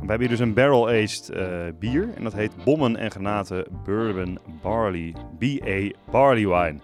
[0.00, 1.46] We hebben hier dus een barrel-aged eh,
[1.78, 2.08] bier.
[2.16, 6.80] En dat heet Bommen en Granaten Bourbon Barley BA Barley Wine.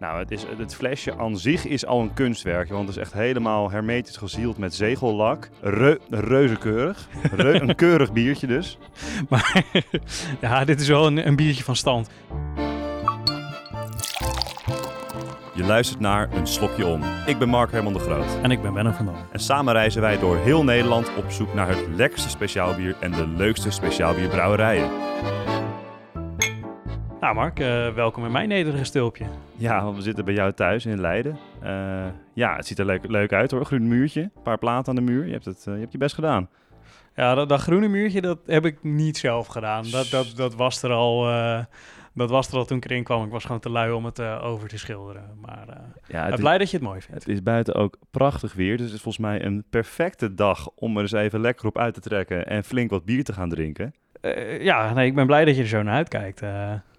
[0.00, 2.68] Nou, het, is, het flesje aan zich is al een kunstwerk.
[2.68, 5.50] Want het is echt helemaal hermetisch gezield met zegellak.
[5.60, 7.08] Reu, reuzekeurig.
[7.36, 8.78] Reu, een keurig biertje dus.
[9.28, 9.64] Maar
[10.40, 12.10] ja, dit is wel een, een biertje van stand.
[15.54, 17.02] Je luistert naar Een Slokje Om.
[17.26, 18.38] Ik ben Mark Herman de Groot.
[18.42, 19.14] En ik ben Benno van Dam.
[19.32, 23.26] En samen reizen wij door heel Nederland op zoek naar het lekkerste speciaalbier en de
[23.26, 24.90] leukste speciaalbierbrouwerijen.
[27.20, 29.24] Nou Mark, uh, welkom in mijn nederige stulpje.
[29.56, 31.38] Ja, want we zitten bij jou thuis in Leiden.
[31.62, 33.64] Uh, ja, het ziet er leuk, leuk uit hoor.
[33.64, 35.26] Groen muurtje, een paar platen aan de muur.
[35.26, 36.48] Je hebt, het, uh, je hebt je best gedaan.
[37.16, 39.84] Ja, dat, dat, groene muurtje, dat heb ik niet zelf gedaan.
[39.90, 41.26] Dat, dat, dat was er al...
[42.14, 43.24] Dat was er al toen ik erin kwam.
[43.24, 45.38] Ik was gewoon te lui om het over te schilderen.
[45.40, 45.66] Maar
[46.06, 47.24] ja, het blij dat je het mooi vindt.
[47.24, 48.76] Het is buiten ook prachtig weer.
[48.76, 51.94] Dus het is volgens mij een perfecte dag om er eens even lekker op uit
[51.94, 53.94] te trekken en flink wat bier te gaan drinken.
[54.58, 56.42] ja, nee, ik ben blij dat je er zo naar uitkijkt.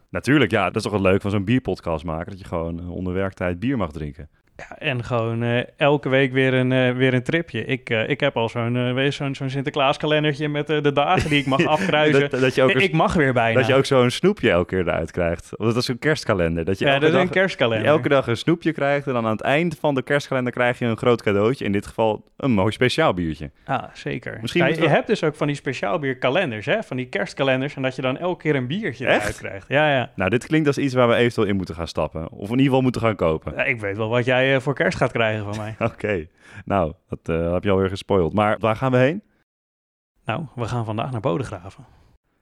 [0.09, 0.65] Natuurlijk, ja.
[0.65, 2.31] Dat is toch het leuk van zo'n bierpodcast maken.
[2.31, 4.29] Dat je gewoon onder werktijd bier mag drinken.
[4.57, 7.65] Ja, en gewoon uh, elke week weer een, uh, weer een tripje.
[7.65, 11.45] Ik, uh, ik heb al zo'n zo'n zo'n Sinterklaas kalendertje met de dagen die ik
[11.45, 12.29] mag afkruisen.
[12.29, 13.59] dat, dat je ook ik mag weer bijna.
[13.59, 15.49] Dat je ook zo'n snoepje elke keer eruit krijgt.
[15.57, 16.65] Want dat is een kerstkalender.
[16.65, 17.87] Dat je ja, elke dat dag, is een kerstkalender.
[17.87, 19.07] elke dag een snoepje krijgt.
[19.07, 21.65] En dan aan het eind van de kerstkalender krijg je een groot cadeautje.
[21.65, 23.51] In dit geval een mooi speciaal biertje.
[23.65, 24.37] Ah, zeker.
[24.41, 26.83] Misschien ja, je hebt dus ook van die speciaal bierkalenders, hè?
[26.83, 27.75] Van die kerstkalenders.
[27.75, 29.19] En dat je dan elke keer een biertje Echt?
[29.19, 29.65] eruit krijgt.
[29.67, 30.11] Ja, ja.
[30.15, 32.31] Nou, dit klinkt als iets waar we eventueel in moeten gaan stappen.
[32.31, 33.53] Of in ieder geval moeten gaan kopen.
[33.55, 35.75] Ja, ik weet wel wat jij voor kerst gaat krijgen van mij.
[35.91, 36.27] Oké,
[36.65, 38.33] nou, dat uh, heb je alweer gespoild.
[38.33, 39.23] Maar waar gaan we heen?
[40.25, 41.85] Nou, we gaan vandaag naar Bodegraven.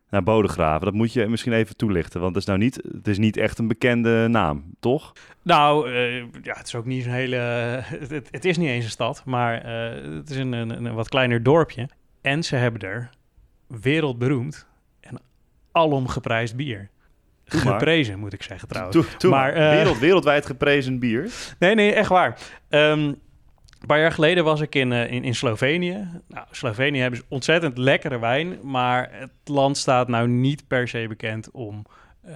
[0.10, 3.18] Naar Bodegraven, dat moet je misschien even toelichten, want het is nou niet, het is
[3.18, 5.14] niet echt een bekende naam, toch?
[5.42, 8.92] Nou, uh, ja, het is ook niet een hele, het, het, is niet eens een
[8.92, 11.90] stad, maar uh, het is een, een, een, wat kleiner dorpje.
[12.22, 13.10] En ze hebben er
[13.68, 14.68] wereldberoemd
[15.00, 15.20] en
[15.72, 16.90] alom geprijsd bier.
[17.58, 19.24] Geprezen, moet ik zeggen trouwens.
[19.24, 21.32] Maar, uh, Wereld, wereldwijd geprezen bier?
[21.60, 22.38] Nee, nee, echt waar.
[22.70, 23.22] Um,
[23.80, 26.08] een paar jaar geleden was ik in, uh, in, in Slovenië.
[26.28, 31.06] Nou, Slovenië hebben ze ontzettend lekkere wijn, maar het land staat nou niet per se
[31.08, 31.86] bekend om
[32.28, 32.36] uh,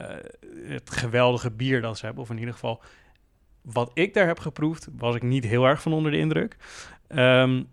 [0.67, 2.23] het geweldige bier dat ze hebben.
[2.23, 2.81] Of in ieder geval,
[3.61, 6.55] wat ik daar heb geproefd, was ik niet heel erg van onder de indruk.
[7.09, 7.67] Um,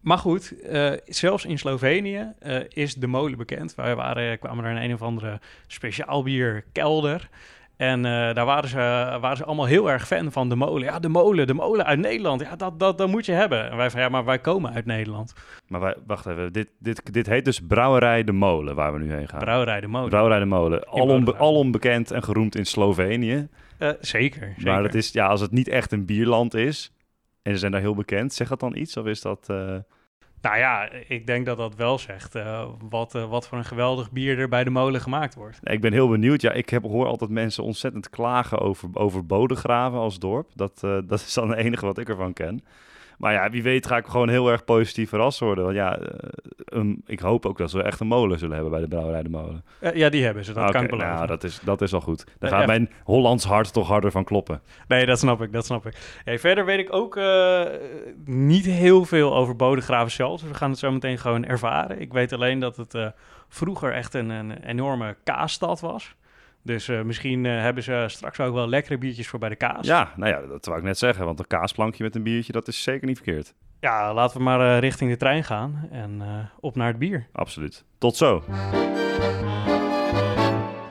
[0.00, 3.74] maar goed, uh, zelfs in Slovenië uh, is de molen bekend.
[3.74, 7.28] Wij waren, kwamen er in een of andere speciaalbierkelder.
[7.76, 8.76] En uh, daar waren ze,
[9.20, 10.82] waren ze allemaal heel erg fan van de molen.
[10.82, 12.40] Ja, de molen, de molen uit Nederland.
[12.40, 13.70] Ja, dat, dat, dat moet je hebben.
[13.70, 15.34] En wij van, ja, maar wij komen uit Nederland.
[15.66, 19.12] Maar wij, wacht even, dit, dit, dit heet dus Brouwerij de Molen, waar we nu
[19.12, 19.38] heen gaan.
[19.38, 20.08] Brouwerij de Molen.
[20.08, 20.86] Brouwerij de Molen.
[20.88, 23.48] Alom, alom bekend en geroemd in Slovenië.
[23.78, 24.54] zeker, zeker.
[24.56, 26.92] Maar dat is, ja, als het niet echt een bierland is,
[27.42, 28.32] en ze zijn daar heel bekend.
[28.32, 29.46] Zeg dat dan iets of is dat...
[29.50, 29.76] Uh...
[30.40, 34.10] Nou ja, ik denk dat dat wel zegt uh, wat, uh, wat voor een geweldig
[34.10, 35.58] bier er bij de molen gemaakt wordt.
[35.62, 36.40] Ik ben heel benieuwd.
[36.40, 40.50] Ja, ik heb, hoor altijd mensen ontzettend klagen over, over Bodegraven als dorp.
[40.54, 40.80] Dat,
[41.10, 42.64] dat is dan het enige wat ik ervan ken.
[43.20, 45.64] Maar ja, wie weet ga ik gewoon heel erg positief verrast worden.
[45.64, 45.98] Want ja,
[46.72, 49.28] um, ik hoop ook dat ze echt een molen zullen hebben bij de Brouwerij de
[49.28, 49.64] Molen.
[49.94, 50.52] Ja, die hebben ze.
[50.52, 51.14] Dat okay, kan ik beloven.
[51.14, 52.24] Nou, dat is, dat is al goed.
[52.38, 54.62] Daar gaat mijn Hollands hart toch harder van kloppen.
[54.88, 55.52] Nee, dat snap ik.
[55.52, 56.20] Dat snap ik.
[56.24, 57.62] Hey, verder weet ik ook uh,
[58.24, 60.40] niet heel veel over Bodegraven zelf.
[60.40, 62.00] Dus we gaan het zo meteen gewoon ervaren.
[62.00, 63.06] Ik weet alleen dat het uh,
[63.48, 66.14] vroeger echt een, een enorme kaasstad was.
[66.62, 69.86] Dus uh, misschien uh, hebben ze straks ook wel lekkere biertjes voor bij de kaas.
[69.86, 71.24] Ja, nou ja, dat wou ik net zeggen.
[71.24, 73.54] Want een kaasplankje met een biertje, dat is zeker niet verkeerd.
[73.80, 76.22] Ja, laten we maar uh, richting de trein gaan en
[76.60, 77.26] op naar het bier.
[77.32, 77.84] Absoluut.
[77.98, 78.44] Tot zo.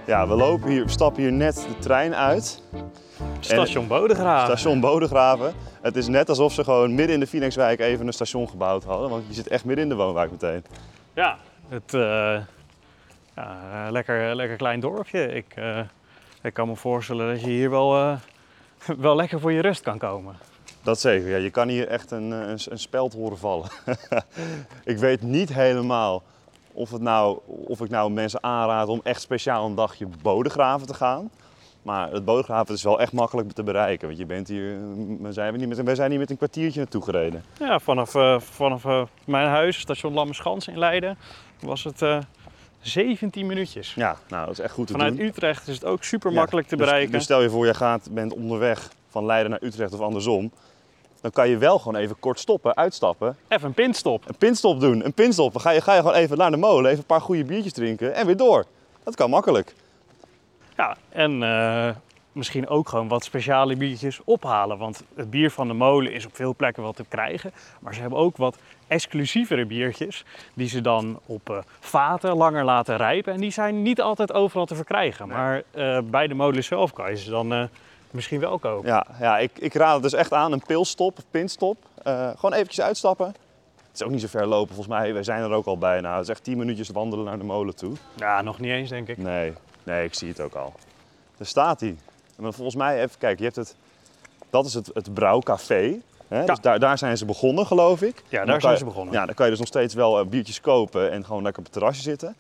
[0.06, 2.64] Ja, we lopen hier, we stappen hier net de trein uit.
[3.40, 4.58] Station Bodegraven.
[4.58, 5.54] Station Bodegraven.
[5.82, 9.10] Het is net alsof ze gewoon midden in de Phoenixwijk even een station gebouwd hadden.
[9.10, 10.64] Want je zit echt midden in de woonwijk meteen.
[11.14, 11.38] Ja,
[11.68, 11.94] het...
[13.40, 15.34] Ja, uh, lekker, lekker klein dorpje.
[15.34, 15.80] Ik, uh,
[16.42, 18.18] ik kan me voorstellen dat je hier wel, uh,
[18.98, 20.38] wel lekker voor je rust kan komen.
[20.84, 21.30] Dat zeker.
[21.30, 23.70] Ja, je kan hier echt een, een, een speld horen vallen.
[24.84, 26.24] ik weet niet helemaal
[26.72, 30.94] of, het nou, of ik nou mensen aanraad om echt speciaal een dagje bodegraven te
[30.94, 31.30] gaan.
[31.82, 34.08] Maar het bodegraven is wel echt makkelijk te bereiken.
[34.08, 34.78] Want je bent hier,
[35.20, 37.44] we zijn, niet met, we zijn hier met een kwartiertje naartoe gereden.
[37.60, 38.84] Ja, vanaf, vanaf
[39.26, 41.18] mijn huis, station Lammerschans in Leiden,
[41.60, 42.02] was het
[42.82, 43.94] 17 minuutjes.
[43.94, 45.26] Ja, nou dat is echt goed te Vanuit doen.
[45.26, 47.12] Utrecht is het ook super makkelijk ja, te dus, bereiken.
[47.12, 50.52] Dus stel je voor, je gaat, bent onderweg van Leiden naar Utrecht of andersom.
[51.22, 53.38] Dan kan je wel gewoon even kort stoppen, uitstappen.
[53.48, 54.24] Even een pinstop.
[54.28, 55.52] Een pinstop doen, een pinstop.
[55.54, 57.74] Dan ga je, ga je gewoon even naar de molen, even een paar goede biertjes
[57.74, 58.66] drinken en weer door.
[59.04, 59.74] Dat kan makkelijk.
[60.78, 61.90] Ja, en uh,
[62.32, 64.78] misschien ook gewoon wat speciale biertjes ophalen.
[64.78, 67.52] Want het bier van de molen is op veel plekken wel te krijgen.
[67.80, 72.98] Maar ze hebben ook wat exclusievere biertjes die ze dan op uh, vaten langer laten
[72.98, 73.34] rijpen.
[73.34, 75.28] En die zijn niet altijd overal te verkrijgen.
[75.28, 77.64] Maar uh, bij de molen zelf kan je ze dan uh,
[78.12, 78.90] misschien wel kopen.
[78.90, 80.52] Ja, ja ik, ik raad het dus echt aan.
[80.52, 81.78] Een pilstop of pinstop.
[82.04, 83.28] gewoon eventjes uitstappen.
[83.28, 85.14] Het is ook niet zo ver lopen volgens mij.
[85.14, 86.14] Wij zijn er ook al bijna.
[86.14, 87.94] Het is echt 10 minuutjes wandelen naar de molen toe.
[88.16, 89.18] Ja, nog niet eens denk ik.
[89.18, 89.54] Nee,
[89.84, 90.74] nee ik zie het ook al.
[91.38, 91.98] Daar staat hij.
[92.40, 93.76] Volgens mij, even kijken, je hebt het,
[94.50, 95.98] dat is het, het brouwcafé.
[96.28, 96.46] Hè?
[96.46, 98.24] Dus daar, daar zijn ze begonnen, geloof ik.
[98.28, 99.14] Ja, daar zijn ze begonnen.
[99.14, 101.74] Ja, dan kan je dus nog steeds wel biertjes kopen en gewoon lekker op het
[101.74, 102.36] terrasje zitten.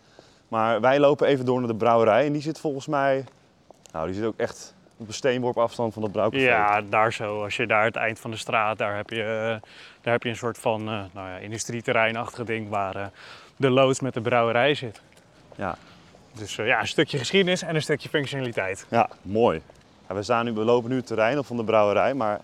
[0.47, 3.23] Maar wij lopen even door naar de brouwerij en die zit volgens mij,
[3.91, 6.43] nou die zit ook echt op een steenworp afstand van dat brouwcafé.
[6.43, 7.43] Ja, daar zo.
[7.43, 9.59] Als je daar het eind van de straat, daar heb je,
[10.01, 13.11] daar heb je een soort van uh, nou ja, industrieterreinachtige ding waar
[13.55, 15.01] de loods met de brouwerij zit.
[15.55, 15.77] Ja.
[16.33, 18.85] Dus ja, een stukje geschiedenis en een stukje functionaliteit.
[18.89, 19.61] Ja, mooi.
[20.09, 22.39] Ja, we, staan nu, we lopen nu het terrein op van de brouwerij, maar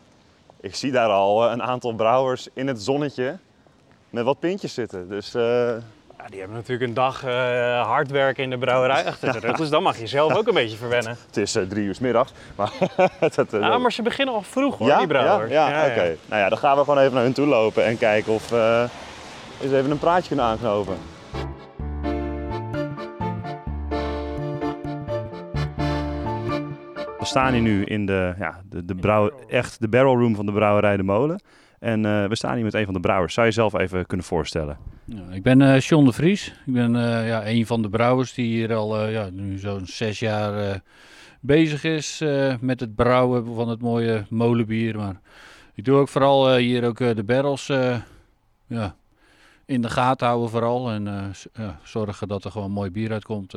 [0.59, 3.37] ik zie daar al een aantal brouwers in het zonnetje
[4.09, 5.09] met wat pintjes zitten.
[5.09, 7.31] Dus, ja, die hebben natuurlijk een dag uh,
[7.87, 9.57] hard werken in de brouwerij achter de rug.
[9.57, 11.17] Dus dan mag je zelf ook een beetje verwennen.
[11.25, 12.31] Het is uh, drie uur s middags.
[12.55, 12.71] Maar,
[13.35, 14.97] dat, ja, maar ze beginnen al vroeg hoor, ja?
[14.97, 15.51] die brouwers.
[15.51, 16.15] Ja, ja, oké.
[16.25, 18.87] Nou ja, dan gaan we gewoon even naar hun toe lopen en kijken of we
[19.61, 20.97] eens even een praatje kunnen aanknopen.
[27.25, 30.45] We staan hier nu in de, ja, de, de, brouw, echt de barrel room van
[30.45, 31.41] de brouwerij De Molen.
[31.79, 33.33] En uh, we staan hier met een van de brouwers.
[33.33, 34.77] Zou je jezelf even kunnen voorstellen?
[35.05, 36.47] Ja, ik ben uh, John de Vries.
[36.65, 40.19] Ik ben uh, ja, een van de brouwers die hier al ja, nu zo'n zes
[40.19, 40.81] jaar
[41.39, 42.23] bezig is
[42.59, 44.97] met het brouwen van het mooie molenbier.
[44.97, 45.19] Maar
[45.73, 47.67] ik doe ook vooral hier ook de barrels
[48.67, 48.95] ja,
[49.65, 50.91] in de gaten houden vooral.
[50.91, 51.33] En
[51.83, 53.55] zorgen dat er gewoon mooi bier uitkomt.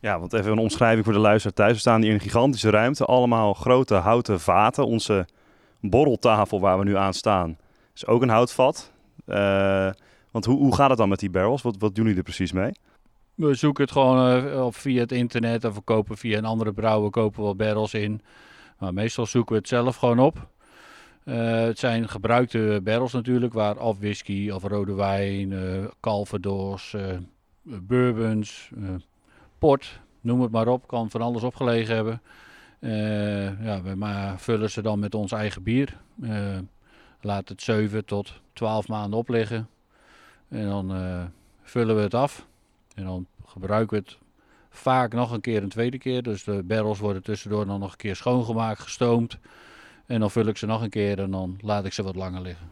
[0.00, 1.72] Ja, want even een omschrijving voor de luisteraar thuis.
[1.72, 3.04] We staan hier in een gigantische ruimte.
[3.04, 4.86] Allemaal grote houten vaten.
[4.86, 5.26] Onze
[5.80, 7.56] borreltafel waar we nu aan staan
[7.94, 8.92] is ook een houtvat.
[9.26, 9.90] Uh,
[10.30, 11.62] want hoe, hoe gaat het dan met die barrels?
[11.62, 12.72] Wat, wat doen jullie er precies mee?
[13.34, 17.10] We zoeken het gewoon uh, via het internet of we kopen via een andere brouwer
[17.10, 18.20] kopen we barrels in.
[18.78, 20.48] Maar meestal zoeken we het zelf gewoon op.
[21.24, 25.54] Uh, het zijn gebruikte barrels natuurlijk, waar of whisky of rode wijn,
[26.00, 26.96] calvados,
[27.62, 28.70] bourbons,
[30.20, 32.22] noem het maar op, kan van alles opgelegen hebben.
[32.80, 35.98] Uh, ja, we vullen ze dan met ons eigen bier.
[36.20, 36.58] Uh,
[37.20, 39.68] laat het 7 tot 12 maanden opliggen.
[40.48, 41.24] En dan uh,
[41.62, 42.46] vullen we het af.
[42.94, 44.18] En dan gebruiken we het
[44.70, 46.22] vaak nog een keer een tweede keer.
[46.22, 49.38] Dus de barrels worden tussendoor dan nog een keer schoongemaakt, gestoomd.
[50.06, 52.40] En dan vul ik ze nog een keer en dan laat ik ze wat langer
[52.40, 52.70] liggen.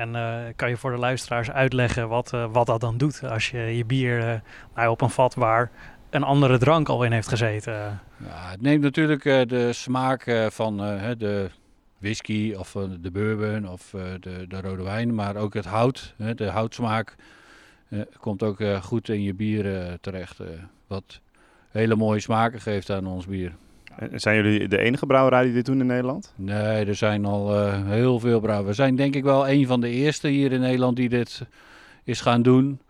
[0.00, 3.84] En kan je voor de luisteraars uitleggen wat, wat dat dan doet als je je
[3.84, 4.42] bier
[4.74, 5.70] nou, op een vat waar
[6.10, 7.72] een andere drank al in heeft gezeten.
[8.16, 10.76] Ja, het neemt natuurlijk de smaak van
[11.18, 11.50] de
[11.98, 17.14] whisky of de bourbon of de, de, rode wijn, maar ook het hout, de houtsmaak,
[18.20, 20.38] komt ook goed in je bier terecht.
[20.86, 21.20] wat
[21.70, 23.52] hele mooie smaken geeft aan ons bier.
[23.96, 26.32] En zijn jullie de enige brouwerij die dit doen in Nederland?
[26.36, 28.76] Nee, er zijn al heel veel brouwers.
[28.76, 31.42] We zijn denk ik wel een van de eerste hier in Nederland die dit
[32.04, 32.80] is gaan doen.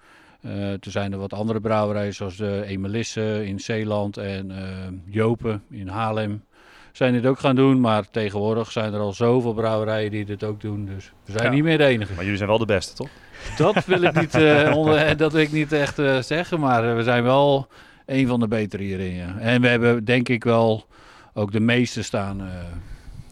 [0.46, 4.56] Uh, er zijn er wat andere brouwerijen zoals de Emelisse in Zeeland en uh,
[5.04, 6.44] Jopen in Haarlem.
[6.92, 10.60] Zijn dit ook gaan doen, maar tegenwoordig zijn er al zoveel brouwerijen die dit ook
[10.60, 10.86] doen.
[10.94, 11.50] Dus we zijn ja.
[11.50, 12.12] niet meer de enige.
[12.12, 13.08] Maar jullie zijn wel de beste, toch?
[13.56, 17.22] Dat wil ik niet, uh, onder, dat wil ik niet echt zeggen, maar we zijn
[17.22, 17.68] wel
[18.06, 19.14] een van de betere hierin.
[19.14, 19.38] Ja.
[19.38, 20.86] En we hebben denk ik wel
[21.34, 22.48] ook de meeste staan.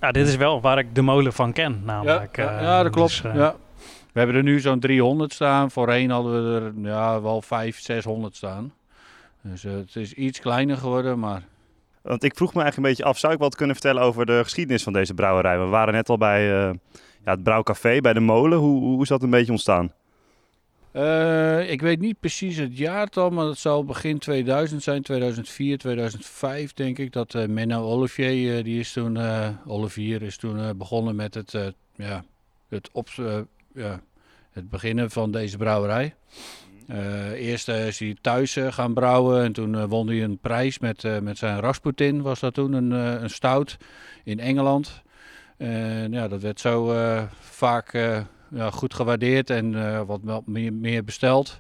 [0.00, 2.36] Ja, dit is wel waar ik de molen van ken, namelijk.
[2.36, 3.22] Ja, ja dat klopt.
[3.22, 3.56] Dus, ja.
[4.12, 5.70] We hebben er nu zo'n 300 staan.
[5.70, 8.72] Voorheen hadden we er ja, wel 500, 600 staan.
[9.42, 11.42] Dus uh, het is iets kleiner geworden, maar...
[12.02, 14.40] Want ik vroeg me eigenlijk een beetje af, zou ik wat kunnen vertellen over de
[14.42, 15.58] geschiedenis van deze brouwerij?
[15.58, 16.74] We waren net al bij uh,
[17.24, 18.58] ja, het brouwcafé, bij de molen.
[18.58, 19.92] Hoe, hoe is dat een beetje ontstaan?
[20.98, 26.72] Uh, ik weet niet precies het jaartal, maar het zal begin 2000 zijn, 2004, 2005
[26.72, 27.12] denk ik.
[27.12, 29.18] Dat uh, Menno Olivier, die is toen,
[29.66, 31.52] Olivier is toen begonnen met het,
[31.96, 32.24] ja,
[32.68, 33.08] het op,
[33.74, 34.00] ja,
[34.50, 36.14] het beginnen van deze brouwerij.
[36.90, 41.38] Uh, eerst is hij thuis gaan brouwen en toen won hij een prijs met, met
[41.38, 43.76] zijn Rasputin, was dat toen, een, een stout
[44.24, 45.02] in Engeland.
[45.56, 46.94] En ja, dat werd zo
[47.40, 47.92] vaak
[48.50, 51.58] ja, goed gewaardeerd en wat meer, meer besteld.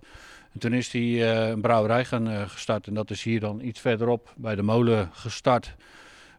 [0.52, 4.32] En toen is hij een brouwerij gaan gestart en dat is hier dan iets verderop
[4.36, 5.74] bij de molen gestart.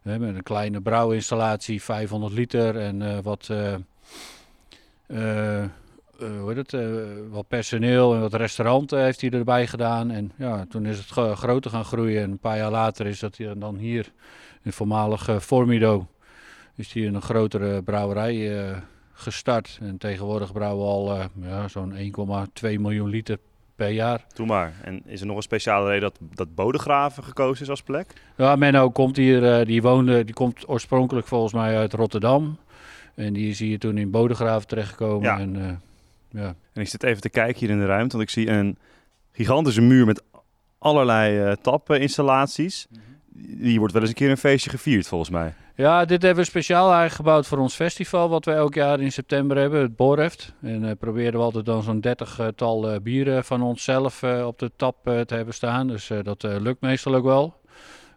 [0.02, 3.50] met een kleine brouwinstallatie, 500 liter en wat
[6.20, 6.80] eh, hoe heet het, eh,
[7.30, 10.10] wat personeel en wat restauranten heeft hij erbij gedaan.
[10.10, 12.22] En ja, toen is het groter gaan groeien.
[12.22, 14.12] En een paar jaar later is dat hij dan hier
[14.62, 16.06] in voormalige Formido,
[16.74, 18.76] is hij een grotere brouwerij eh,
[19.20, 19.78] gestart.
[19.80, 21.94] En tegenwoordig brouwen we al eh, ja, zo'n
[22.62, 23.38] 1,2 miljoen liter
[23.80, 24.24] per jaar.
[24.34, 24.72] Doe maar.
[24.84, 28.12] En is er nog een speciale reden dat, dat Bodegraven gekozen is als plek?
[28.36, 32.58] Ja, Menno komt hier, eh, die woonde, die komt oorspronkelijk volgens mij uit Rotterdam.
[33.14, 35.22] En die is hier toen in Bodegraven terechtgekomen.
[35.22, 35.38] Ja.
[35.38, 36.54] En, eh, ja.
[36.72, 38.78] En ik zit even te kijken hier in de ruimte, want ik zie een
[39.32, 40.22] gigantische muur met
[40.78, 42.86] allerlei eh, tapinstallaties.
[43.60, 45.54] Hier wordt wel eens een keer een feestje gevierd, volgens mij.
[45.80, 49.12] Ja, dit hebben we speciaal eigenlijk gebouwd voor ons festival, wat we elk jaar in
[49.12, 50.54] september hebben, het Borheft.
[50.62, 54.70] En eh proberen we altijd dan zo'n dertigtal eh bieren van onszelf eh, op de
[54.76, 55.86] tap te hebben staan.
[55.86, 57.54] Dus dat lukt meestal ook wel.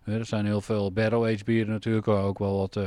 [0.03, 2.79] Er zijn heel veel barrel-aged bieren natuurlijk, ook wel wat,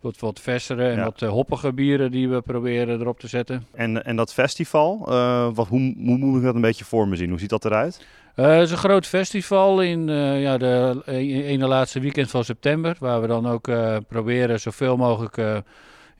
[0.00, 1.04] wat, wat versere en Ja.
[1.04, 3.66] wat eh, hoppige bieren die we proberen erop te zetten.
[3.72, 7.16] En, en dat festival, eh, wat, hoe, hoe moet ik dat een beetje voor me
[7.16, 7.30] zien?
[7.30, 8.06] Hoe ziet dat eruit?
[8.34, 10.08] Eh, het is een groot festival in
[10.40, 12.96] ja, de e- ene laatste weekend van september.
[12.98, 13.68] Waar we dan ook
[14.08, 15.62] proberen zoveel mogelijk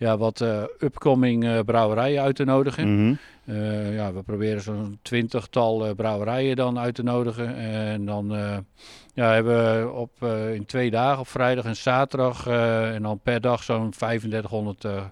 [0.00, 2.94] ja, wat eh, upcoming eh, brouwerijen uit te nodigen.
[2.94, 3.14] Mhm.
[3.44, 7.56] Eh, ja, we proberen zo'n twintigtal brouwerijen dan uit te nodigen.
[7.56, 8.56] En dan eh,
[9.14, 10.22] ja, hebben we op,
[10.54, 15.04] in twee dagen, op vrijdag en zaterdag, en dan per dag zo'n 3500 eh,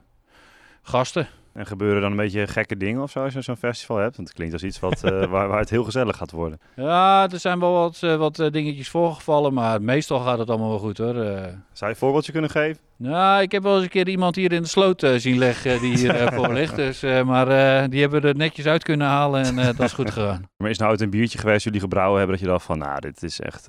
[0.83, 1.29] gasten.
[1.59, 4.17] En gebeuren dan een beetje gekke dingen of zo als je zo'n festival hebt?
[4.17, 6.59] Want het klinkt als iets wat, eh, waar, waar het heel gezellig gaat worden.
[6.77, 10.69] Ja, er zijn wel wat, eh, wat eh, dingetjes voorgevallen, maar meestal gaat het allemaal
[10.69, 11.15] wel goed hoor.
[11.15, 12.81] Zou je een voorbeeldje kunnen geven?
[12.97, 15.97] Nou, ik heb wel eens een keer iemand hier in de sloot zien leggen die
[15.97, 16.77] hier voor ligt.
[16.89, 20.49] Dus, maar die hebben er netjes uit kunnen halen en dat is goed gegaan.
[20.57, 23.01] Maar is nou uit een biertje geweest jullie gebrouwen hebben dat je dacht van, nou,
[23.01, 23.69] dit is echt,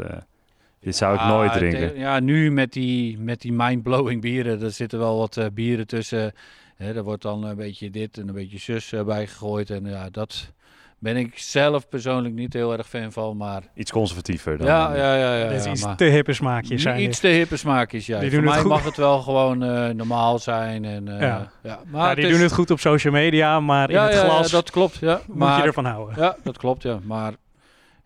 [0.80, 1.98] dit zou ik Ja, nooit het- drinken.
[2.00, 6.34] ja, nu met die, met die mind-blowing bieren, er zitten wel wat bieren tussen.
[6.84, 9.70] Hè, er wordt dan een beetje dit en een beetje zus eh, bij gegooid.
[9.70, 10.52] En ja, dat
[11.00, 13.38] ben ik zelf persoonlijk niet heel erg fan van.
[13.38, 14.68] Maar Iets conservatiever dan.
[14.68, 15.36] ja, ja, ja.
[15.36, 17.32] ja, ja, iets maar te hippe smaakjes zijn iets dit.
[17.32, 18.20] te hippe smaakjes, ja.
[18.20, 18.70] Die Voor het mij goed.
[18.70, 20.86] mag het wel gewoon eh, normaal zijn.
[20.86, 21.52] En, eh, Ja.
[21.64, 21.80] ja.
[21.86, 24.14] Maar Ja, het die is- doen het goed op social media, maar ja, in het
[24.16, 25.22] ja, ja, glas dat klopt, ja.
[25.28, 26.16] moet Maar je ervan houden.
[26.22, 27.00] Ja, dat klopt, ja.
[27.04, 27.34] Maar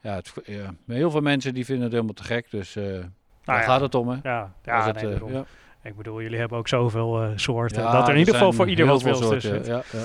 [0.02, 3.02] ja, het, ja, heel veel mensen die vinden het helemaal te gek, dus eh daar
[3.46, 3.66] Nou ja.
[3.66, 4.18] gaat het om, hè.
[4.24, 5.32] Ja, ja Als het, nee, daarom.
[5.32, 5.46] ja.
[5.84, 7.82] Ik bedoel, jullie hebben ook zoveel eh, soorten.
[7.82, 9.66] Ja, dat er in ieder geval voor ieder wat veel wils tussen.
[9.66, 10.00] Ja, ja.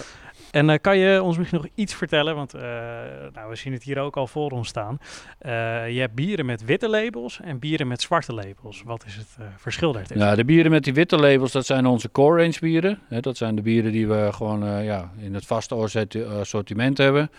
[0.51, 2.35] En eh, kan je ons misschien nog iets vertellen?
[2.35, 2.63] Want eh,
[3.33, 4.99] nou, we zien het hier ook al voor ons staan.
[5.89, 8.83] Je hebt bieren met witte labels en bieren met zwarte labels.
[8.85, 10.19] Wat is het verschil daartussen?
[10.27, 12.99] Nou, de bieren met die witte labels, dat zijn onze core range bieren.
[13.21, 17.31] Dat zijn de bieren die we gewoon ja, in het vaste assorti- assortiment hebben.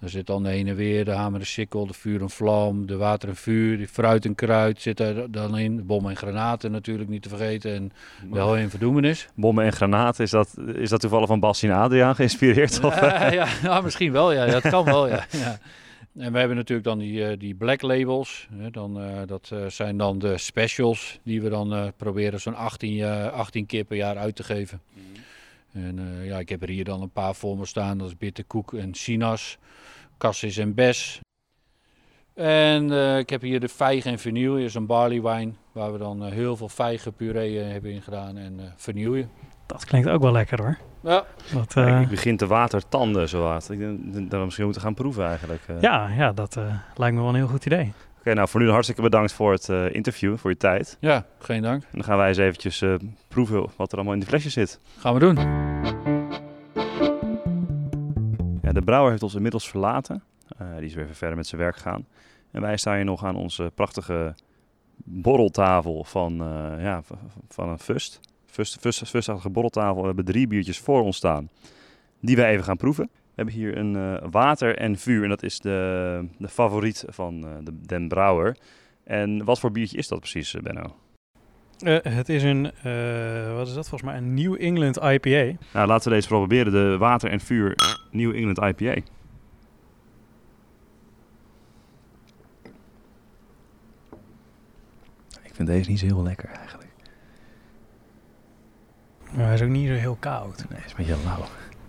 [0.00, 2.86] Er zit dan de heen en weer, de hamer en sikkel, de vuur en vlam,
[2.86, 5.76] de water en vuur, de fruit en kruid zit er dan in.
[5.76, 7.92] De bom en granaten natuurlijk niet te vergeten en
[8.32, 9.28] de hoi en verdoemenis.
[9.34, 12.80] Bommen en granaten, is dat, is dat toevallig van Bastien Adriaan geïnspireerd?
[12.84, 14.32] Of, Ja, ja, ja, misschien wel.
[14.32, 15.08] Ja, dat kan wel.
[15.08, 15.58] Ja, ja.
[16.16, 18.48] En we hebben natuurlijk dan die, eh, die black labels.
[18.70, 22.92] Dan, eh, dat eh, zijn dan de specials die we dan eh, proberen zo'n 18,
[22.92, 24.80] jaar- 18 keer per jaar uit te geven.
[25.76, 27.98] En eh, ja, ik heb er hier dan een paar voor me staan.
[27.98, 29.58] Dat is bitterkoek en sinas,
[30.18, 31.20] cassis en bes.
[32.34, 35.52] En eh, ik heb hier de vijg en vanille, is een barley wine.
[35.72, 39.26] Waar we dan eh, heel veel vijgenpuree eh, hebben ingedaan en eh vanille.
[39.66, 40.78] Dat klinkt ook wel lekker hoor.
[41.02, 43.56] Ja, Dat, eh, ik begin te watertanden zo.
[43.56, 45.62] Ik denk dat we misschien moeten gaan proeven eigenlijk.
[45.66, 45.80] eh.
[45.80, 47.92] ja, ja, dat eh, lijkt me wel een heel goed idee.
[48.26, 50.96] Oké, nou voor nu hartstikke bedankt voor het eh, interview, voor je tijd.
[51.00, 51.82] ja, geen dank.
[51.82, 52.94] En dan gaan wij eens eventjes eh,
[53.28, 54.80] proeven wat er allemaal in die flesjes zit.
[54.98, 55.36] Gaan we doen.
[58.62, 60.22] Ja, de brouwer heeft ons inmiddels verlaten.
[60.58, 62.06] Eh, die is weer even verder met zijn werk gegaan.
[62.50, 64.34] En wij staan hier nog aan onze prachtige
[65.04, 66.36] borreltafel van,
[66.78, 67.02] ja,
[67.48, 68.20] van een fust.
[68.46, 70.00] Fust, fust, fustachtige borreltafel.
[70.00, 71.48] We hebben drie biertjes voor ons staan,
[72.20, 73.10] die wij even gaan proeven.
[73.36, 77.46] We hebben hier een eh, water en vuur en dat is de, de favoriet van
[77.46, 78.56] eh, de, den brouwer.
[79.04, 80.96] En wat voor biertje is dat precies, eh, Benno?
[81.78, 85.58] Eh, het is een, eh, wat is dat volgens mij, een New England IPA.
[85.72, 86.72] Nou, laten we deze proberen.
[86.72, 87.74] De water en vuur
[88.10, 88.92] New England IPA.
[95.42, 96.90] Ik vind deze niet zo heel lekker eigenlijk.
[99.32, 100.64] Maar hij is ook niet zo heel koud.
[100.68, 101.44] Nee, is een beetje lauw.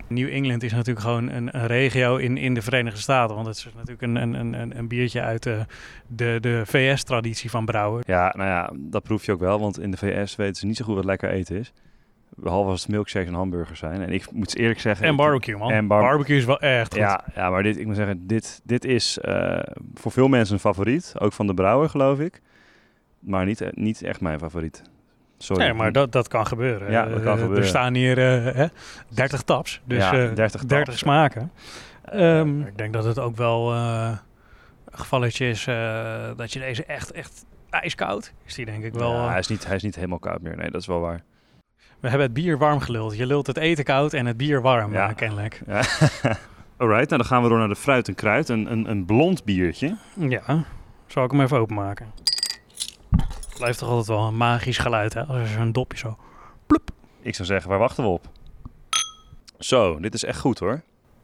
[0.08, 3.34] New England is natuurlijk gewoon een, een regio in, in de Verenigde Staten.
[3.34, 5.66] Want het is natuurlijk een, een, een- een, biertje uit de,
[6.06, 8.02] de, de VS-traditie van brouwen.
[8.06, 10.76] Ja, nou ja, dat proef je ook wel, want in de VS weten ze niet
[10.76, 11.72] zo goed wat lekker eten is.
[12.40, 14.02] Behalve als het milkshakes en hamburgers zijn.
[14.02, 15.06] En ik moet eerlijk zeggen...
[15.06, 15.70] En barbecue, man.
[15.70, 17.00] En bar- barbecue is wel echt goed.
[17.02, 19.58] Ja, ja, maar dit, ik moet zeggen, dit, dit is eh,
[19.94, 21.14] voor veel mensen een favoriet.
[21.18, 22.40] Ook van de brouwer, geloof ik.
[23.18, 24.82] Maar niet, niet echt mijn favoriet.
[25.38, 25.62] Sorry.
[25.64, 26.90] Nee, maar dat, dat kan gebeuren.
[26.90, 27.62] Ja, dat kan Eh, gebeuren.
[27.62, 28.66] Er staan hier eh, hè,
[29.08, 30.98] 30 taps, dus Ja, eh, 30 30, taps.
[30.98, 31.52] smaken.
[32.04, 34.10] Ehm, ik denk dat het ook wel eh,
[34.90, 39.12] een gevalletje is eh, dat je deze echt, echt ijskoud is die denk ik wel.
[39.12, 40.56] Ja, eh, hij, is niet, hij is niet helemaal koud meer.
[40.56, 41.22] Nee, dat is wel waar.
[42.00, 43.16] we hebben het bier warm geluld.
[43.16, 45.08] Je lult het eten koud en het bier warm, Ja.
[45.08, 45.62] eh, kennelijk.
[45.66, 45.74] Ja.
[46.76, 48.48] Alright, nou dan gaan we door naar de fruit en kruid.
[48.48, 49.96] Een, een, een blond biertje.
[50.14, 50.64] Ja,
[51.06, 52.06] zal ik hem even openmaken.
[53.58, 55.24] Blijft toch altijd wel een magisch geluid, hè?
[55.26, 56.16] Als er zo'n dopje zo...
[57.20, 58.28] Ik zou zeggen, waar wachten we op?
[59.58, 60.80] Zo, dit is echt goed hoor.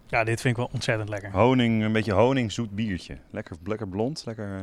[0.07, 1.31] Ja, dit vind ik wel ontzettend lekker.
[1.33, 3.17] Honing, een beetje honing, zoet biertje.
[3.31, 4.57] Lekker, lekker blond, lekker...
[4.57, 4.63] eh,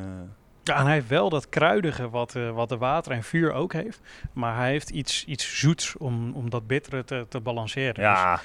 [0.63, 3.73] Ja, en hij heeft wel dat kruidige wat, eh, wat de water en vuur ook
[3.73, 3.99] heeft.
[4.33, 7.93] Maar hij heeft iets, iets zoets om, om dat bittere te, te balanceren.
[7.93, 8.41] Dus Ja,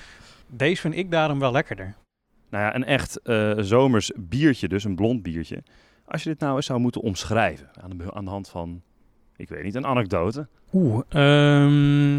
[0.47, 1.95] deze vind ik daarom wel lekkerder.
[2.51, 5.63] nou ja, een echt eh, zomers biertje, dus een blond biertje.
[6.05, 8.83] Als je dit nou eens zou moeten omschrijven aan de, aan de hand van,
[9.37, 10.47] ik weet niet, een anekdote.
[10.73, 12.17] Oeh, ehm,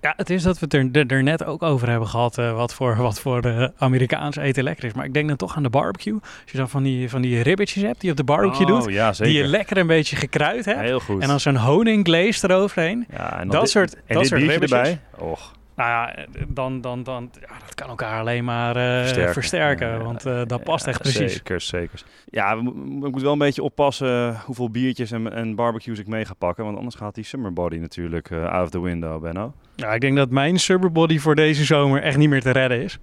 [0.00, 2.38] ja, het is dat we het er, net ook over hebben gehad.
[2.38, 4.92] eh, wat voor, wat voor Amerikaans eten lekker is.
[4.92, 6.14] Maar ik denk dan toch aan de barbecue.
[6.14, 8.86] Als je dan van die, van die ribbetjes hebt die je op de barbecue doet.
[8.86, 9.32] Oh, ja, zeker.
[9.32, 10.80] Die je lekker een beetje gekruid hebt.
[10.80, 11.22] Heel goed.
[11.22, 13.06] En dan zo'n honingglaze eroverheen.
[13.10, 14.70] ja, en dat dit- soort- en dat dit soort ribbetjes.
[14.78, 15.00] erbij.
[15.18, 19.32] Och, Nou ja, eh, dan, dan, dan, ja, dat kan elkaar alleen maar eh, Versterken.
[19.32, 19.88] versterken.
[19.88, 21.32] Ja, want eh, dat past ja, echt precies.
[21.32, 22.02] Zeker, zeker.
[22.24, 22.62] Ja, we,
[23.10, 26.64] moet wel een beetje oppassen hoeveel biertjes en, en barbecues ik mee ga pakken.
[26.64, 29.52] Want anders gaat die summer body natuurlijk out of the window, Benno.
[29.74, 32.98] Ja, ik denk dat mijn Summerbody voor deze zomer echt niet meer te redden is.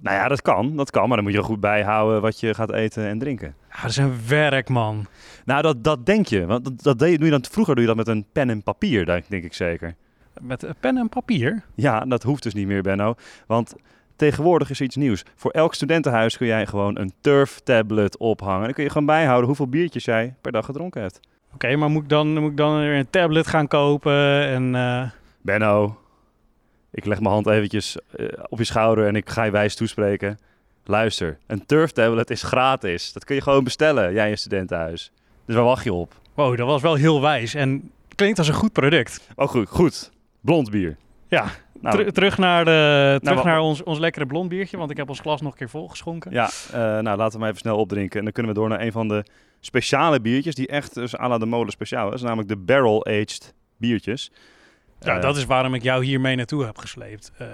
[0.00, 1.06] Nou ja, dat kan, dat kan.
[1.06, 3.54] Maar dan moet je er goed bijhouden wat je gaat eten en drinken.
[3.70, 5.06] Ja, dat is een werk, man.
[5.44, 6.46] Nou, dat, dat denk je.
[6.46, 8.62] Want dat, dat deed, doe je dan, vroeger doe je dat met een pen en
[8.62, 9.94] papier, denk, denk ik zeker.
[10.44, 11.62] Met pen en papier.
[11.74, 13.14] Ja, dat hoeft dus niet meer, Benno.
[13.46, 13.74] Want
[14.16, 15.24] tegenwoordig is er iets nieuws.
[15.34, 18.58] Voor elk studentenhuis kun jij gewoon een turf tablet ophangen.
[18.58, 21.20] En dan kun je gewoon bijhouden hoeveel biertjes jij per dag gedronken hebt.
[21.54, 24.46] Oké, maar moet ik, dan, moet ik dan weer een tablet gaan kopen?
[24.46, 25.10] En, eh,
[25.40, 25.98] Benno,
[26.90, 30.38] ik leg mijn hand eventjes eh, op je schouder en ik ga je wijs toespreken.
[30.84, 33.12] Luister, een turf tablet is gratis.
[33.12, 35.12] Dat kun je gewoon bestellen, jij in je studentenhuis.
[35.46, 36.14] Dus waar wacht je op?
[36.34, 37.54] wow, dat was wel heel wijs.
[37.54, 39.28] En klinkt als een goed product.
[39.34, 40.12] Oh goed, goed.
[40.44, 40.96] Blond bier.
[41.28, 41.46] Ja,
[41.80, 44.76] Nou, Ter- terug naar, de, terug wa- naar ons, ons lekkere blond biertje.
[44.76, 46.32] Want ik heb ons glas nog een keer volgeschonken.
[46.32, 48.18] Ja, eh, nou laten we hem even snel opdrinken.
[48.18, 49.24] En dan kunnen we door naar een van de
[49.60, 50.54] speciale biertjes.
[50.54, 52.22] Die echt dus à la de molen speciaal is.
[52.22, 54.30] Namelijk de barrel-aged biertjes.
[55.00, 57.32] Ja, Eh, dat is waarom ik jou hier mee naartoe heb gesleept.
[57.38, 57.46] Eh,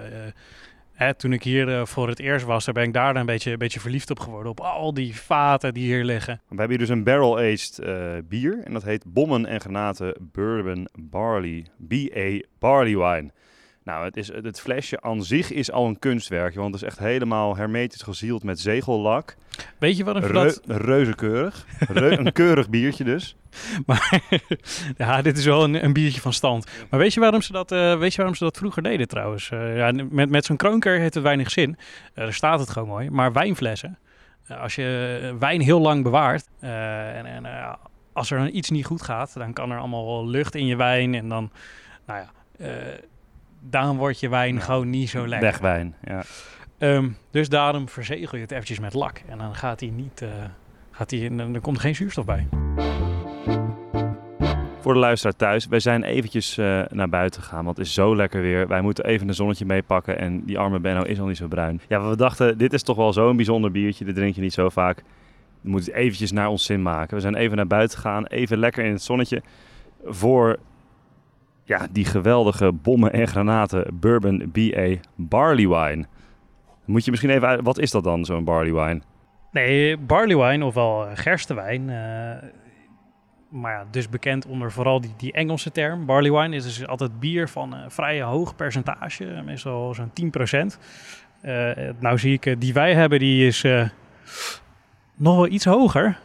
[1.17, 3.79] toen ik hier eh, voor het eerst was, ben ik daar een beetje, een beetje
[3.79, 4.51] verliefd op geworden.
[4.51, 6.41] Op al die vaten die hier liggen.
[6.47, 8.59] We hebben hier dus een barrel-aged eh, bier.
[8.63, 11.65] En dat heet Bommen en Granaten Bourbon Barley.
[11.77, 13.31] BA Barley Wine.
[13.83, 16.59] Nou, het, is, het flesje aan zich is al een kunstwerkje.
[16.59, 19.35] Want het is echt helemaal hermetisch gezield met zegellak.
[19.77, 20.61] Weet je ze Reu dat...
[20.65, 21.65] Reuzekeurig.
[21.79, 23.35] Reu- een keurig biertje dus.
[23.85, 24.21] Maar,
[24.97, 26.67] ja, dit is wel een, een biertje van stand.
[26.89, 29.49] Maar weet je waarom ze dat, eh, weet je waarom ze dat vroeger deden trouwens?
[29.49, 31.77] Eh, ja, met, met zo'n kroonker heeft het weinig zin.
[32.13, 33.09] Eh daar staat het gewoon mooi.
[33.09, 33.97] Maar wijnflessen,
[34.47, 37.77] als je wijn heel lang bewaart en, en
[38.13, 41.13] als er dan iets niet goed gaat, dan kan er allemaal lucht in je wijn
[41.13, 41.51] en dan,
[42.05, 42.31] nou ja,
[43.61, 44.59] dan wordt je wijn Ja.
[44.61, 45.49] gewoon niet zo lekker.
[45.49, 45.95] Wegwijn.
[46.03, 46.23] Ja.
[46.77, 50.29] Ehm, dus daarom verzegel je het eventjes met lak en dan gaat hij niet, eh,
[50.91, 52.47] gaat hij, dan, dan komt er geen zuurstof bij.
[54.79, 58.15] Voor de luisteraar thuis, wij zijn eventjes eh, naar buiten gegaan, want het is zo
[58.15, 58.67] lekker weer.
[58.67, 61.81] Wij moeten even een zonnetje meepakken en die arme Benno is al niet zo bruin.
[61.87, 64.69] Ja, we dachten, dit is toch wel zo'n bijzonder biertje, dit drink je niet zo
[64.69, 65.03] vaak.
[65.61, 67.15] We moeten het eventjes naar ons zin maken.
[67.15, 69.41] We zijn even naar buiten gegaan, even lekker in het zonnetje
[70.05, 70.57] voor
[71.71, 76.05] ja, die geweldige bommen en granaten Bourbon BA Barley Wine.
[76.85, 79.01] Moet je misschien even wat is dat dan, zo'n barley wine?
[79.51, 81.89] Nee, barley wine, ofwel eh, gerstewijn.
[81.89, 82.49] eh,
[83.49, 86.05] maar ja, dus bekend onder vooral die, die Engelse term.
[86.05, 90.79] Barley wine is dus altijd bier van een vrij hoog percentage, eh, meestal zo'n 10%.
[91.41, 93.89] Eh nou zie ik, eh, die wij hebben, die is eh,
[95.15, 96.19] nog wel iets hoger.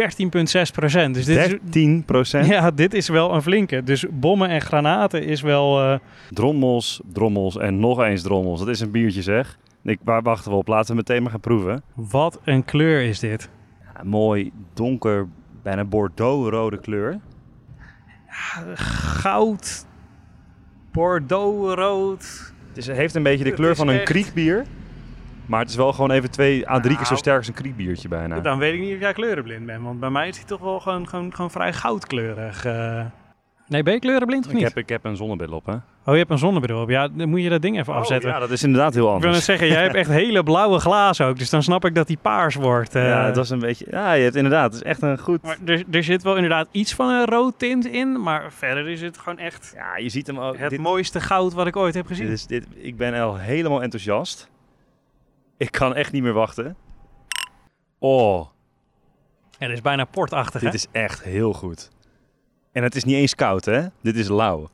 [0.00, 1.10] 13,6%.
[1.10, 2.46] Dus dit is, 13 procent.
[2.46, 3.82] ja, dit is wel een flinke.
[3.82, 5.80] Dus bommen en granaten is wel...
[5.80, 5.98] eh,
[6.30, 8.58] Drommels, drommels en nog eens drommels.
[8.58, 9.58] Dat is een biertje zeg.
[9.82, 10.66] Ik, waar wachten we op?
[10.68, 11.82] Laten we meteen maar gaan proeven.
[11.94, 13.48] wat een kleur is dit.
[13.94, 15.28] Ja, mooi, donker,
[15.62, 17.18] bijna bordeaux-rode kleur.
[18.74, 19.86] Goud,
[20.92, 22.52] bordeaux, rood.
[22.68, 24.64] Het is, heeft een beetje de kleur van een kriekbier.
[25.46, 27.18] Maar het is wel gewoon even twee à drie keer zo Nou.
[27.20, 28.40] sterk als een kriekbiertje bijna.
[28.40, 29.82] Dan weet ik niet of jij kleurenblind bent.
[29.82, 32.64] Want bij mij is hij toch wel gewoon, gewoon, gewoon vrij goudkleurig.
[32.64, 33.04] eh.
[33.68, 34.66] Nee, ben je kleurenblind of Ik niet?
[34.66, 35.72] heb, ik heb een zonnebril op, hè?
[35.72, 36.88] Oh, je hebt een zonnebril op.
[36.90, 38.28] Ja, dan moet je dat ding even afzetten.
[38.28, 39.44] Oh, ja, dat is inderdaad heel Ik wil anders.
[39.44, 41.38] zeggen, jij hebt echt hele blauwe glazen ook.
[41.38, 42.94] Dus dan snap ik dat die paars wordt.
[42.94, 43.08] eh.
[43.08, 43.86] Ja, het was een beetje...
[43.90, 45.42] Ja, je hebt inderdaad, het is echt een goed...
[45.42, 48.22] Maar er, er zit wel inderdaad iets van een rood tint in.
[48.22, 50.56] Maar verder is het gewoon echt Ja, je ziet hem ook.
[50.58, 52.26] het dit, mooiste goud wat ik ooit heb gezien.
[52.26, 54.48] dit is, dit, ik ben al helemaal enthousiast.
[55.64, 56.76] Ik kan echt niet meer wachten.
[57.98, 58.46] Oh,
[59.58, 60.66] Ja, dat is bijna portachtig, hè?
[60.70, 61.90] dit is echt heel goed.
[62.72, 63.86] En het is niet eens koud, hè?
[64.02, 64.68] Dit is lauw.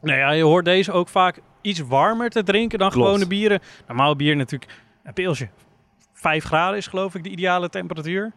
[0.00, 3.06] Nou ja, je hoort deze ook vaak iets warmer te drinken dan Klopt.
[3.06, 3.60] gewone bieren.
[3.86, 4.72] Normaal bier natuurlijk
[5.04, 5.48] een pilsje.
[6.12, 8.32] 5 graden is geloof ik de ideale temperatuur.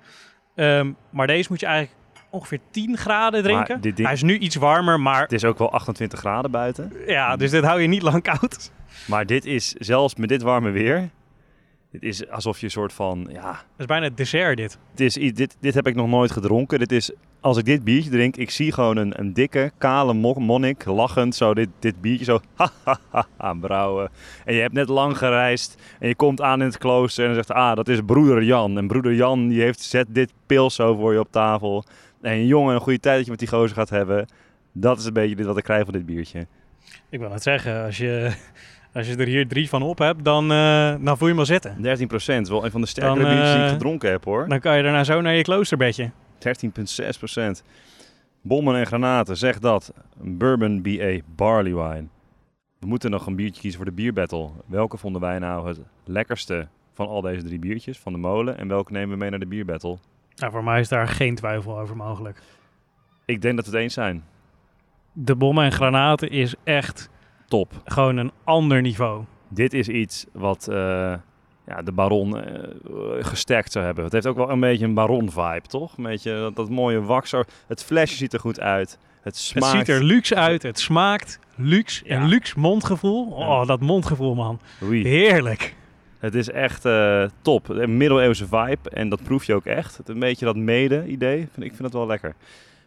[0.56, 1.98] Ehm, maar deze moet je eigenlijk
[2.30, 3.82] ongeveer 10 graden drinken.
[3.82, 6.92] dit ding- Hij is nu iets warmer, maar Het is ook wel 28 graden buiten.
[7.08, 8.72] ja, dus dit hou je niet lang koud.
[9.08, 11.10] Maar dit is, zelfs met dit warme weer...
[11.92, 13.28] Dit is alsof je een soort van...
[13.32, 14.78] Ja, Dat is bijna het dessert dit.
[14.92, 16.80] Het is, dit, dit heb ik nog nooit gedronken.
[16.80, 20.40] Dit is, als ik dit biertje drink, ik zie gewoon een, een dikke, kale mo-
[20.40, 22.40] monnik lachend zo dit, dit biertje zo
[23.38, 24.10] ha, brouwen.
[24.46, 27.52] En je hebt net lang gereisd en je komt aan in het klooster en zegt,
[27.52, 28.78] ah, dat is broeder Jan.
[28.78, 31.84] En broeder Jan die heeft, zet dit pils zo voor je op tafel.
[32.22, 34.28] En jongen, een goede tijd dat je met die gozer gaat hebben.
[34.72, 36.48] Dat is een beetje wat ik krijg van dit biertje.
[37.10, 38.32] Ik wil het zeggen, als je,
[38.94, 41.46] als je er hier drie van op hebt, dan, eh, dan voel je hem al
[41.46, 41.82] zitten.
[41.82, 44.48] 13 procent, wel een van de sterkere Dan, biertjes die ik eh, gedronken heb hoor.
[44.48, 46.12] Dan kan je daarna zo naar je kloosterbedje.
[46.40, 47.64] 13,6 procent.
[48.42, 49.94] Bommen en granaten, zeg dat.
[50.18, 52.08] Bourbon BA Barley Wine.
[52.80, 54.50] We moeten nog een biertje kiezen voor de bierbattle.
[54.66, 58.58] Welke vonden wij nou het lekkerste van al deze drie biertjes van de molen?
[58.58, 59.98] En welke nemen we mee naar de bierbattle?
[60.36, 62.42] Nou, voor mij is daar geen twijfel over mogelijk.
[63.26, 64.24] Ik denk dat we het eens zijn.
[65.14, 67.10] De bommen en granaten is echt
[67.48, 67.82] Top.
[67.86, 69.24] gewoon een ander niveau.
[69.48, 71.14] Dit is iets wat eh,
[71.68, 72.64] ja, de baron eh,
[73.20, 74.04] gesterkt zou hebben.
[74.04, 75.98] Het heeft ook wel een beetje een baron-vibe, toch?
[75.98, 77.32] Een beetje dat, dat mooie wax.
[77.68, 78.98] Het flesje ziet er goed uit.
[79.22, 79.78] Het smaakt...
[79.78, 82.04] Het ziet er luxe uit, het smaakt luxe.
[82.06, 82.22] Ja.
[82.22, 83.26] Een luxe mondgevoel.
[83.26, 84.60] Oh, dat mondgevoel, man.
[84.80, 85.76] Heerlijk.
[86.20, 87.70] Het is echt eh, top.
[87.70, 88.90] Een middeleeuwse vibe.
[88.90, 89.98] En dat proef je ook echt.
[89.98, 91.40] Het een beetje dat mede-idee.
[91.42, 92.36] Ik vind het wel lekker.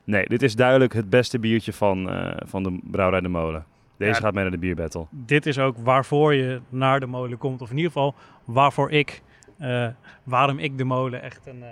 [0.04, 3.64] Nee, dit is duidelijk het beste biertje van, eh, van de Brouwerij de Molen.
[3.96, 4.18] Deze Ja.
[4.18, 5.06] gaat mee naar de bierbattle.
[5.10, 7.62] Dit is ook waarvoor je naar de molen komt.
[7.62, 8.14] Of in ieder geval
[8.44, 9.22] waarvoor ik,
[9.58, 9.88] eh,
[10.22, 11.68] waarom ik de molen echt een, eh,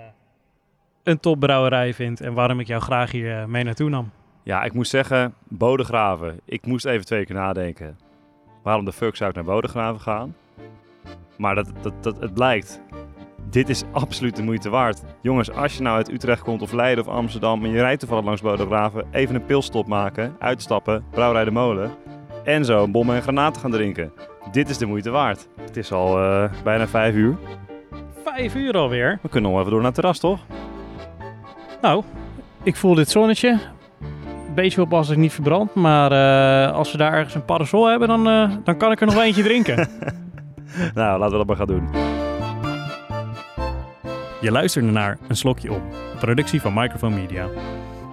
[1.03, 2.21] een topbrouwerij vind.
[2.21, 4.11] En waarom ik jou graag hier mee naartoe nam.
[4.43, 6.39] Ja, ik moet zeggen, Bodegraven.
[6.45, 7.97] Ik moest even twee keer nadenken.
[8.63, 10.35] Waarom de fuck zou ik naar Bodegraven gaan?
[11.37, 12.81] Maar dat, dat, dat, het blijkt.
[13.49, 15.03] Dit is absoluut de moeite waard.
[15.21, 18.25] Jongens, als je nou uit Utrecht komt of Leiden of Amsterdam en je rijdt toevallig
[18.25, 21.91] langs Bodegraven, even een pilstop maken, uitstappen, Brouwerij de Molen
[22.43, 24.11] en zo bommen en granaten gaan drinken.
[24.51, 25.47] Dit is de moeite waard.
[25.65, 27.37] Het is al eh, bijna vijf uur.
[28.23, 29.19] Vijf uur alweer.
[29.21, 30.39] We kunnen nog even door naar het terras, toch?
[31.81, 32.03] Nou,
[32.63, 33.59] ik voel dit zonnetje.
[34.55, 35.73] Beetje op als ik niet verbrand.
[35.75, 39.07] Maar eh, als we daar ergens een parasol hebben, dan, eh, dan kan ik er
[39.07, 39.87] nog eentje drinken.
[40.93, 42.22] Nou, laten we dat maar gaan doen.
[44.43, 45.81] Je luisterde naar Een Slokje Op,
[46.13, 47.47] een productie van Microphone Media.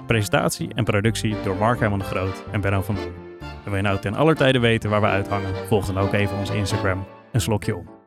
[0.07, 3.15] Presentatie en productie door Mark Herman de Groot en Benno van Doorn.
[3.41, 6.39] En wil je nou ten aller tijde weten waar we uithangen, volg dan ook even
[6.39, 8.00] onze Instagram Een Slokje Op.